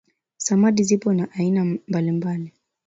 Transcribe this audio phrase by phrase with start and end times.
[0.37, 2.53] samadi zipo za aina mbalimbali